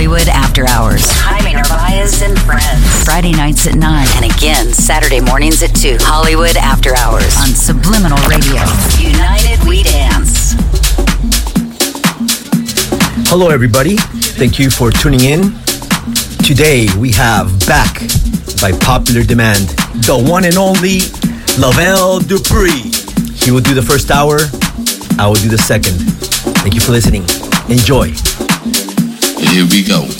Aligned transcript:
Hollywood 0.00 0.28
After 0.28 0.66
Hours. 0.66 1.04
Jaime 1.10 1.52
Narvaez 1.52 2.22
and 2.22 2.40
friends. 2.40 3.04
Friday 3.04 3.32
nights 3.32 3.66
at 3.66 3.74
9 3.74 4.08
and 4.16 4.32
again 4.32 4.72
Saturday 4.72 5.20
mornings 5.20 5.62
at 5.62 5.74
2. 5.76 5.98
Hollywood 6.00 6.56
After 6.56 6.96
Hours 6.96 7.36
on 7.36 7.48
Subliminal 7.48 8.16
Radio. 8.26 8.64
United 8.96 9.62
We 9.68 9.82
Dance. 9.82 10.54
Hello, 13.28 13.50
everybody. 13.50 13.98
Thank 14.40 14.58
you 14.58 14.70
for 14.70 14.90
tuning 14.90 15.20
in. 15.20 15.52
Today 16.48 16.88
we 16.96 17.12
have 17.12 17.52
back 17.66 18.00
by 18.58 18.72
popular 18.80 19.22
demand 19.22 19.68
the 20.08 20.16
one 20.16 20.46
and 20.46 20.56
only 20.56 21.00
Lavelle 21.60 22.20
Dupree. 22.20 22.88
He 23.36 23.50
will 23.50 23.60
do 23.60 23.74
the 23.74 23.84
first 23.86 24.10
hour, 24.10 24.38
I 25.20 25.26
will 25.26 25.34
do 25.34 25.50
the 25.50 25.58
second. 25.58 25.92
Thank 26.64 26.72
you 26.72 26.80
for 26.80 26.92
listening. 26.92 27.26
Enjoy. 27.68 28.14
Here 29.40 29.64
we 29.64 29.82
go. 29.82 30.19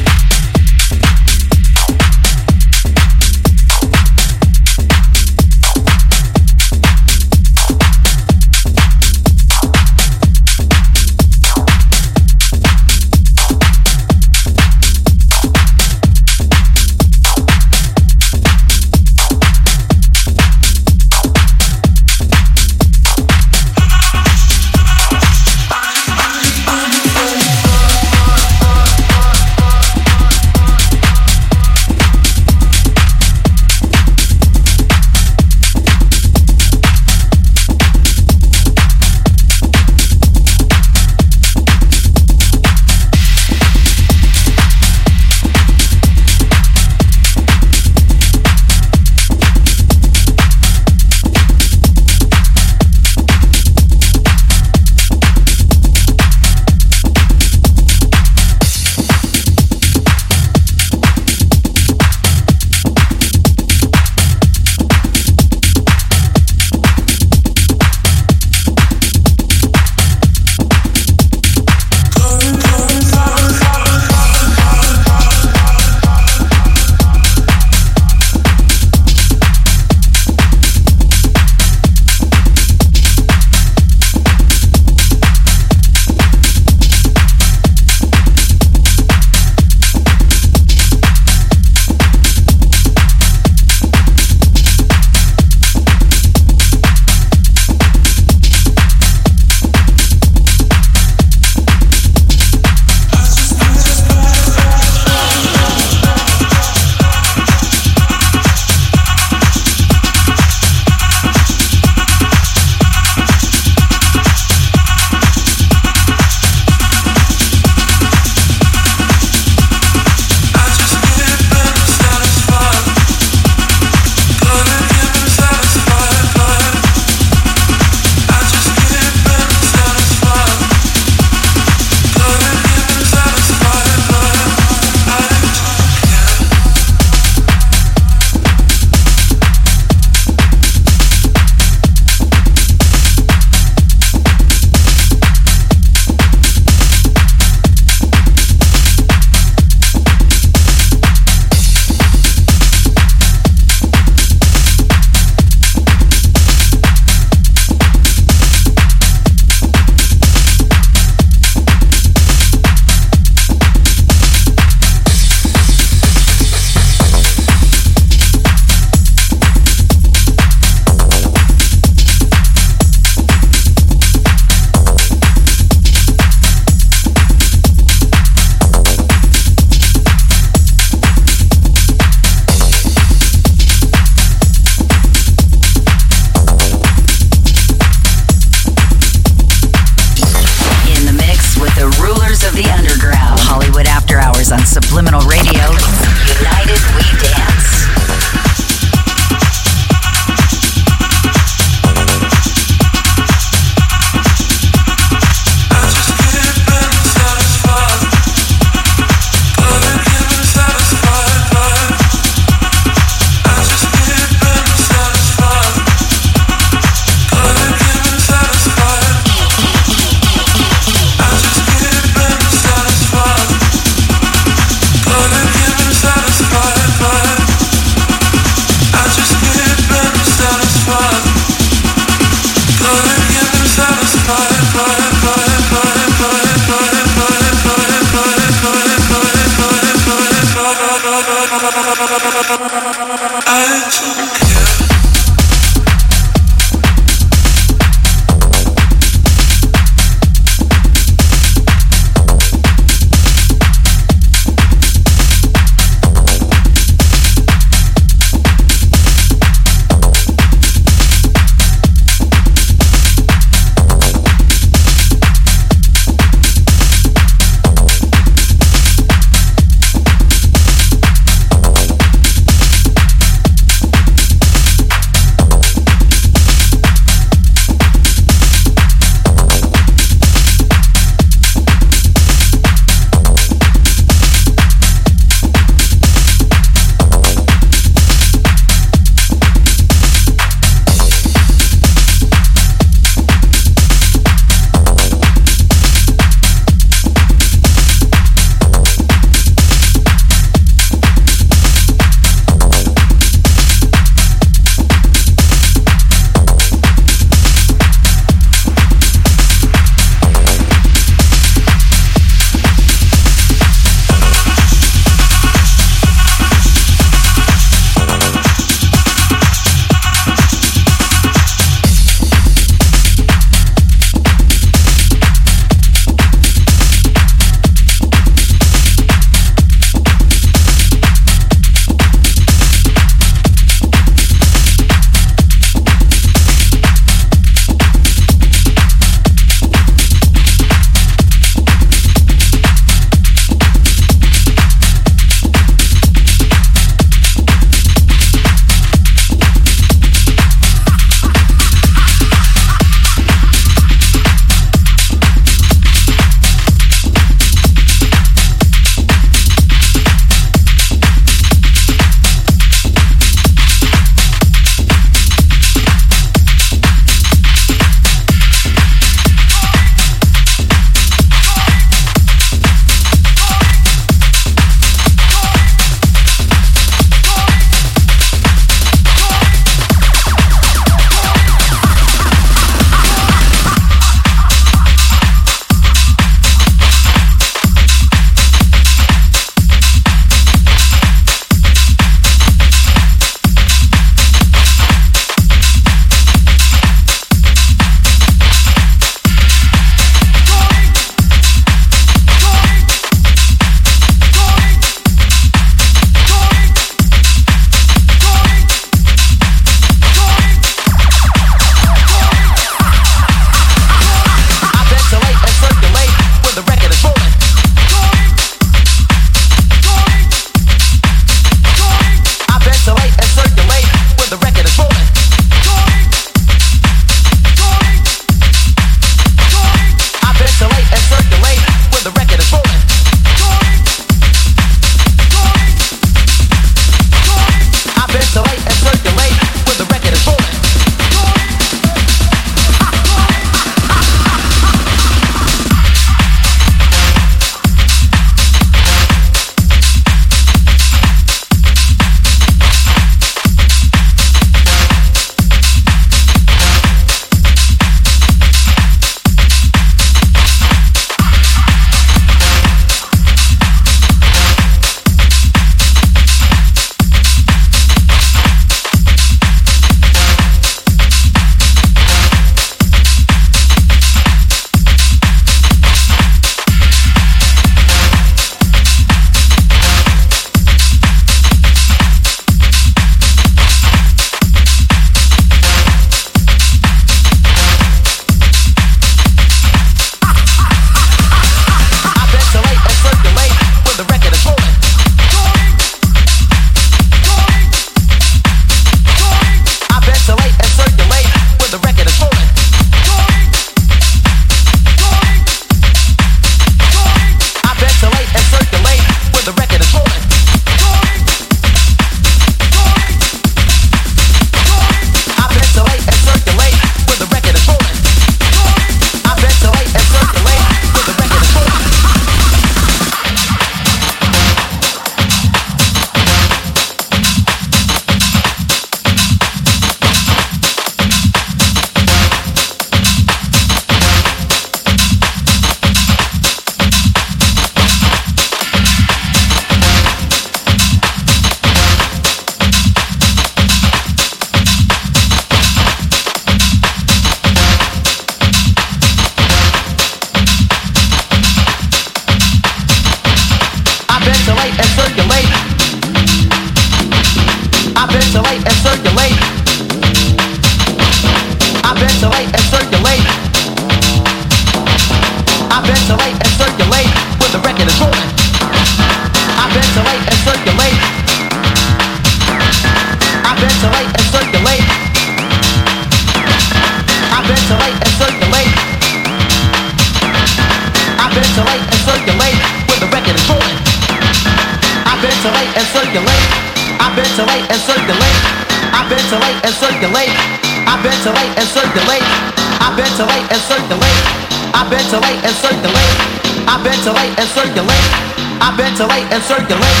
Ventilate 598.98 599.30
and 599.30 599.42
circulate. 599.46 600.00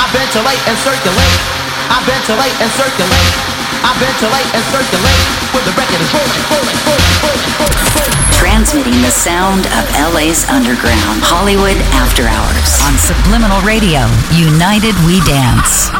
I 0.00 0.08
ventilate 0.16 0.62
and 0.64 0.78
circulate. 0.80 1.36
I 1.92 2.00
ventilate 2.08 2.56
and 2.56 2.72
circulate. 2.72 3.28
I 3.84 3.92
ventilate 4.00 4.48
and 4.56 4.64
circulate 4.72 5.24
when 5.52 5.64
the 5.68 5.74
record 5.76 6.00
is 6.00 6.08
rolling, 6.16 6.44
rolling, 6.48 6.80
rolling, 6.88 7.16
rolling, 7.20 7.52
rolling. 7.60 8.32
Transmitting 8.32 8.96
the 9.04 9.12
sound 9.12 9.68
of 9.76 9.84
LA's 10.16 10.48
underground, 10.48 11.20
Hollywood 11.20 11.76
After 11.92 12.24
Hours 12.24 12.80
on 12.88 12.96
Subliminal 12.96 13.60
Radio. 13.60 14.08
United 14.32 14.96
We 15.04 15.20
Dance. 15.28 15.99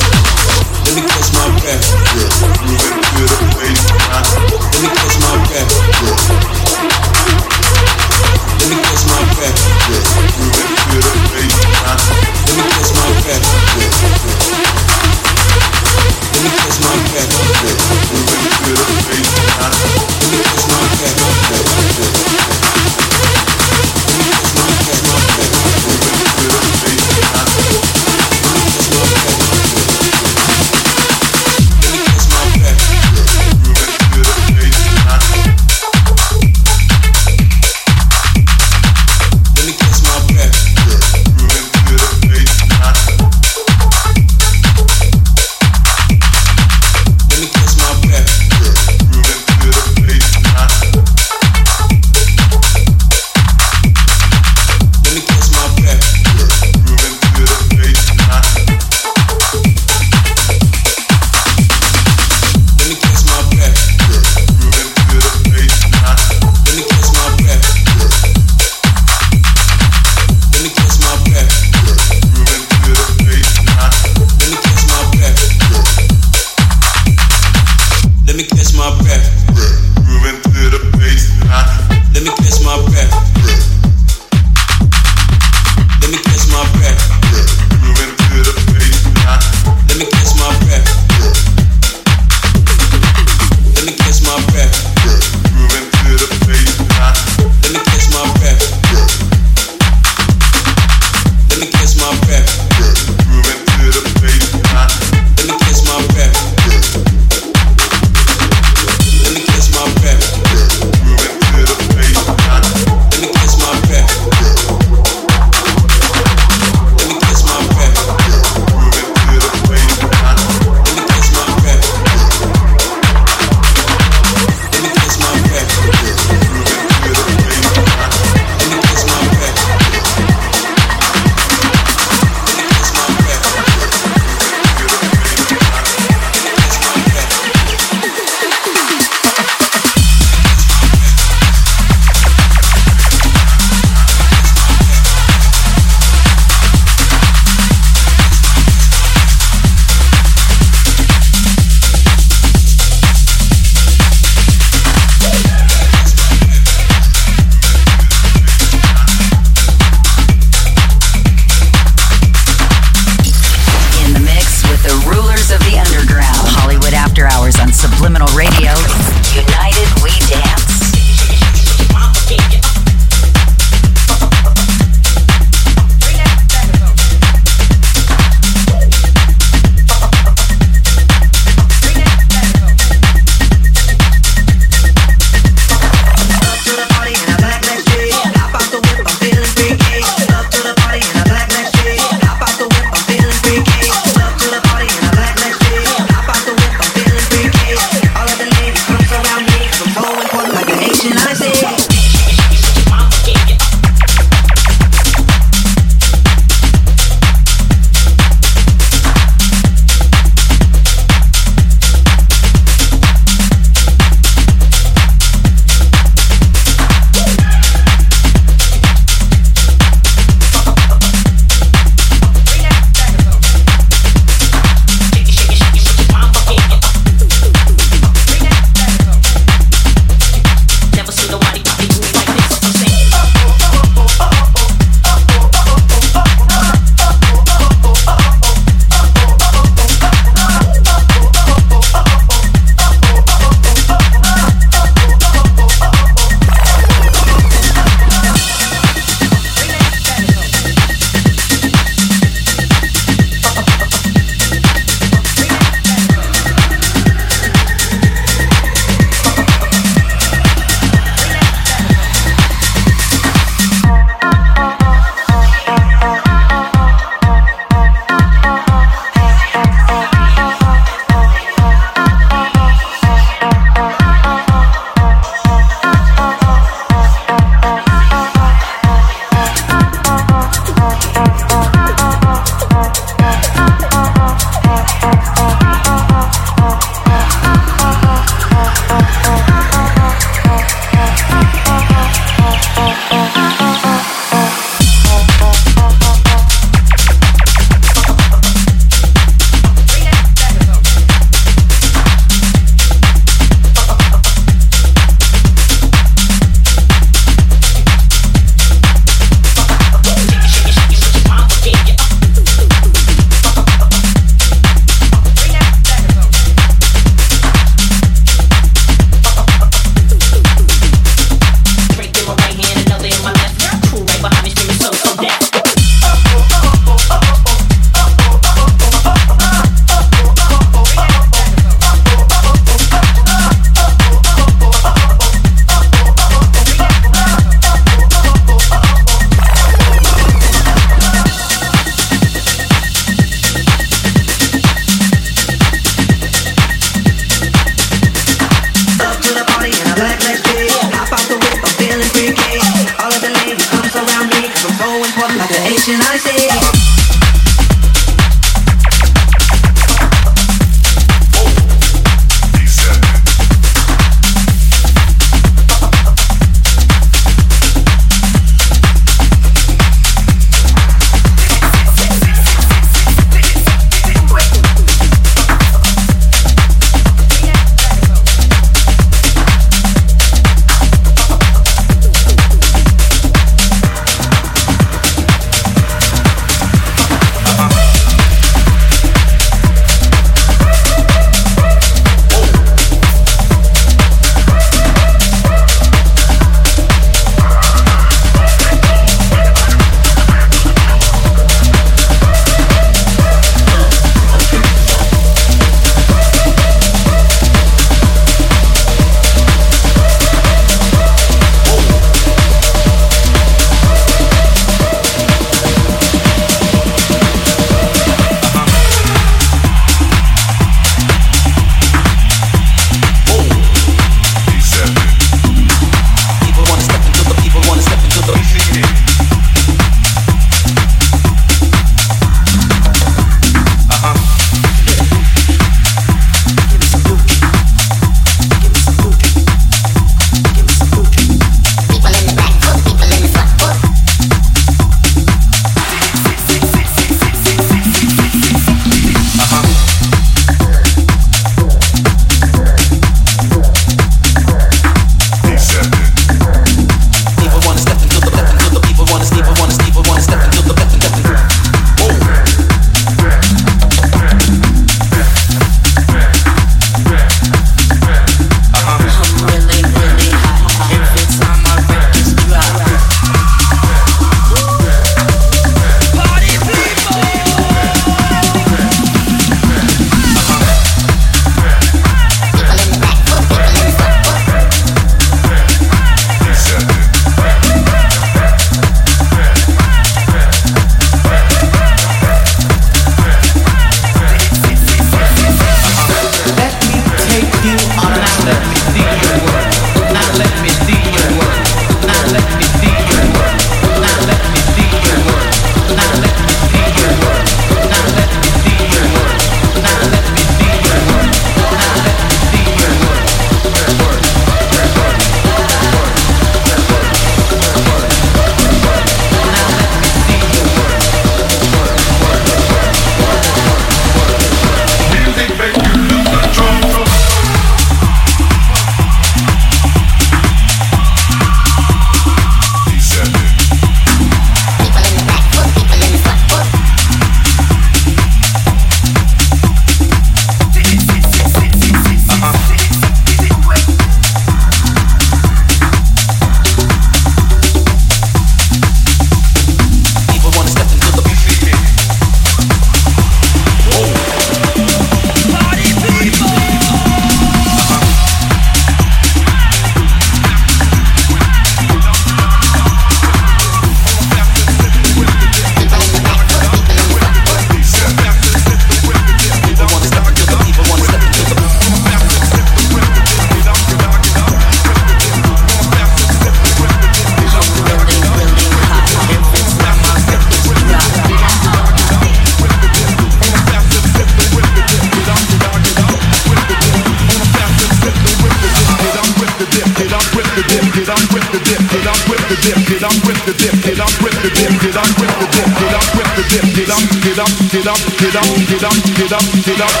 up, 599.33 599.41
get 599.63 599.79
up, 599.79 600.00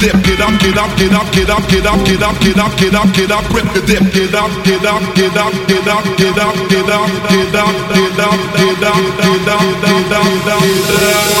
dip, 0.00 0.16
get 0.24 0.40
up, 0.40 0.56
get 0.58 0.78
up, 0.80 0.90
get 0.96 1.12
up, 1.12 1.28
get 1.30 1.50
up, 1.50 1.62
get 1.68 1.86
up, 1.86 2.00
get 2.04 2.22
up, 2.24 2.34
get 2.40 2.56
up, 2.56 2.72
get 2.80 2.94
up, 2.96 3.08
get 3.12 3.30
up, 3.30 3.44
rip 3.52 3.68
the 3.76 3.84
dip, 3.84 4.00
get 4.16 4.34
up, 4.34 4.48
get 4.64 4.84
up, 4.88 5.02
get 5.12 5.36
up, 5.36 5.52
get 5.60 5.86
up, 5.86 6.02
get 6.16 6.38
up, 6.40 6.56
get 6.56 6.88
up, 6.88 7.04
get 7.12 7.68
up, 7.68 7.76
get 8.00 8.24
up, 8.24 8.40
get 8.56 8.80
up, 8.80 9.04
get 9.20 9.48
up, 9.52 9.68
get 9.84 10.12
up, 10.16 10.24
get 10.24 10.48
up, 10.48 11.40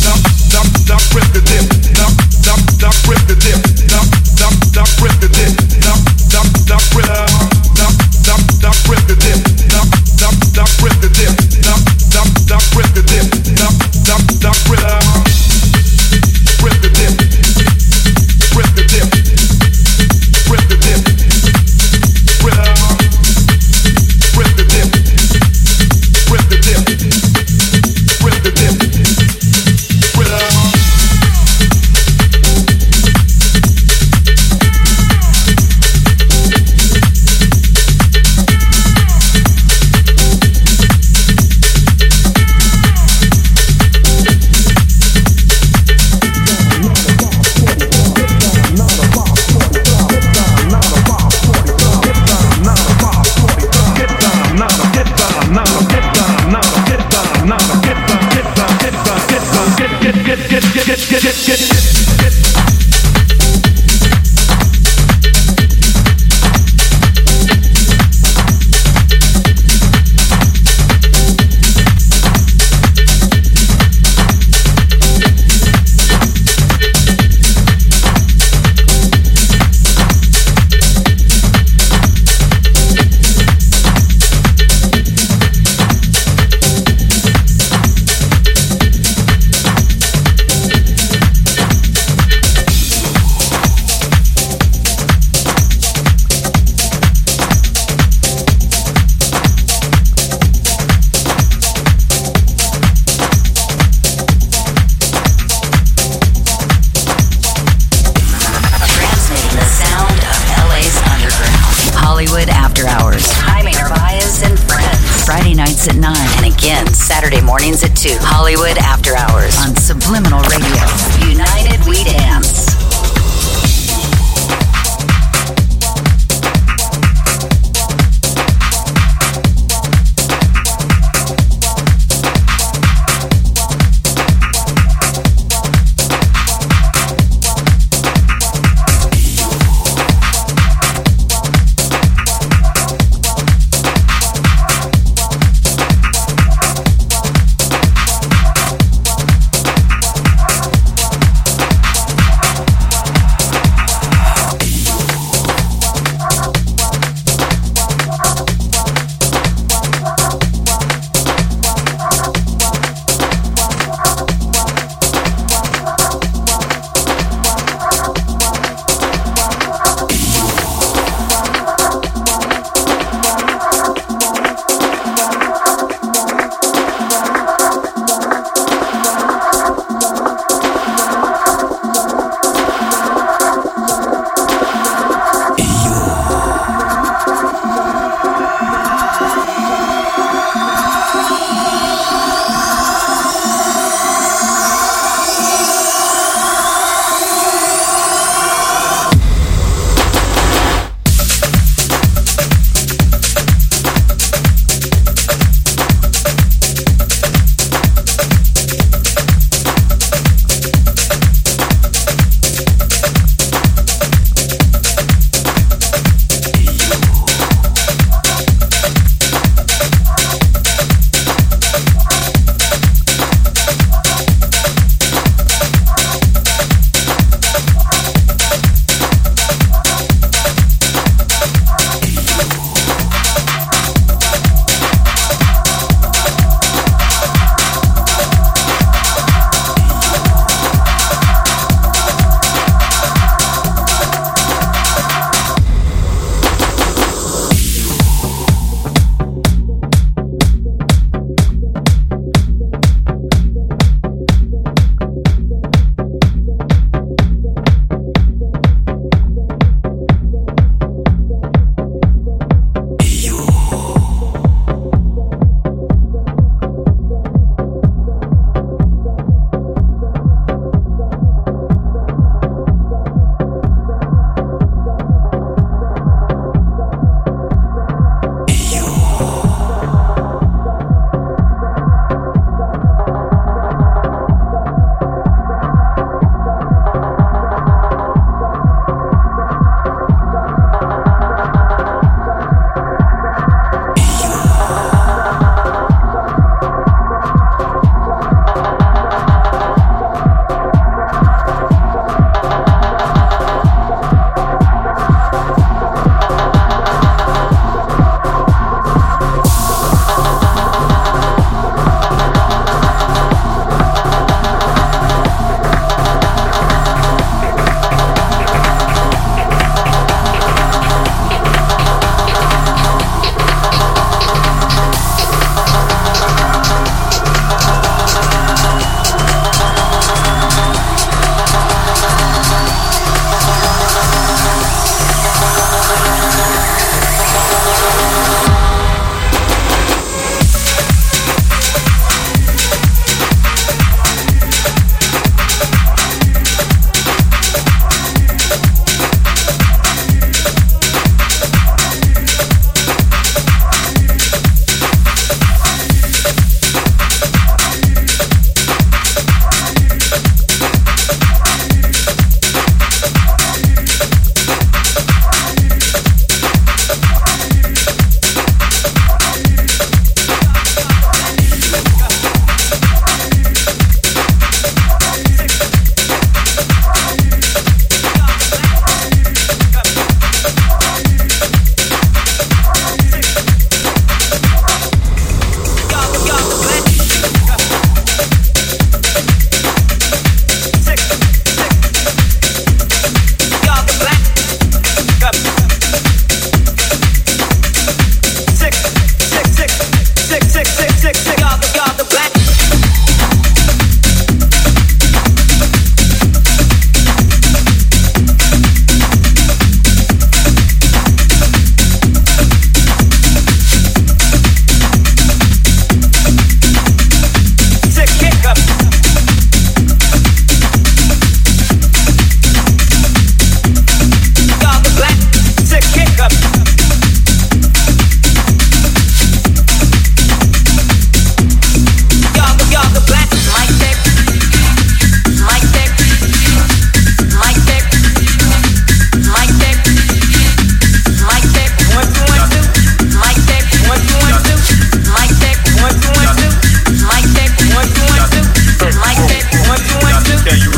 Stop, 0.00 0.18
stop, 0.40 0.66
stop, 0.72 1.02
rip 1.12 1.28
the 1.36 1.40
dip, 1.44 1.68
stop, 1.92 2.12
stop, 2.32 2.60
stop, 2.72 2.96
rip 3.04 3.20
the 3.28 3.36
dip, 3.36 3.60
stop, 3.60 4.08
stop, 4.24 4.54
stop, 4.72 4.88
rip 5.04 5.14
the 5.20 5.28
dip, 5.28 5.52
stop, 5.76 6.00
stop, 6.16 6.48
stop, 6.64 6.82
rip, 6.96 7.12
stop, 7.76 7.92
stop, 8.08 8.40
stop, 8.56 8.76
rip 8.88 9.04
the 9.04 9.16
dip, 9.20 9.38
stop, 9.68 9.86
stop, 10.16 10.34
stop, 10.48 10.70
rip 10.80 10.96
the 11.04 11.12
dip, 11.12 11.34
stop, 11.60 11.80
stop, 12.00 12.28
stop, 12.40 12.64
rip 12.72 12.88
the 12.96 13.02
dip, 13.04 13.32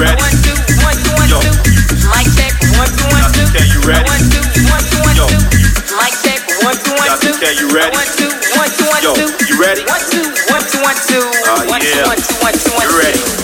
ready. 0.05 0.21
Yo, 1.31 1.41
mic 2.13 2.29
check. 2.37 2.53
One 2.77 2.91
two 2.93 3.09
one 3.09 3.25
two. 3.33 3.47
Can 3.57 3.67
you 3.73 3.81
ready? 3.89 4.05
One 4.05 4.21
two 4.29 4.45
one 4.69 4.85
two 4.85 5.01
one 5.01 5.17
two. 5.17 5.29
Mic 5.97 6.13
check. 6.21 6.41
One 6.63 6.77
two 6.77 6.93
one 6.95 7.09
two. 7.21 7.33
Can 7.41 7.55
you 7.57 7.69
ready? 7.73 7.97
One 7.97 8.09
two 8.17 8.29
one 8.59 8.71
two 8.77 8.87
one 8.87 9.01
two. 9.03 9.15
Yo, 9.17 9.29
you 9.49 9.57
ready? 9.61 9.83
One 9.89 10.03
two 10.11 10.25
one 10.53 10.65
two 10.69 10.81
one 10.85 10.97
two. 11.09 11.25
Oh 11.49 11.65
yeah. 11.69 12.07
One 12.07 12.21
two 12.21 12.37
one 12.43 12.53
two 12.53 12.73
one 12.77 12.85
two. 12.85 12.93
You 12.93 12.99
ready? 13.01 13.44